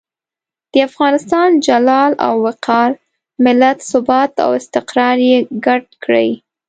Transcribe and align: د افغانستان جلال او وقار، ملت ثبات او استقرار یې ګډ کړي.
د 0.71 0.73
افغانستان 0.89 1.49
جلال 1.67 2.11
او 2.27 2.33
وقار، 2.47 2.91
ملت 3.45 3.77
ثبات 3.91 4.31
او 4.45 4.49
استقرار 4.59 5.17
یې 5.29 5.37
ګډ 5.65 5.83
کړي. 6.03 6.29